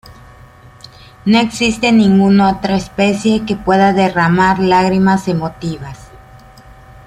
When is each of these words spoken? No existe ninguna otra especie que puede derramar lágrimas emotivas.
No 1.25 1.37
existe 1.37 1.91
ninguna 1.91 2.49
otra 2.49 2.75
especie 2.75 3.45
que 3.45 3.55
puede 3.55 3.93
derramar 3.93 4.57
lágrimas 4.57 5.27
emotivas. 5.27 5.99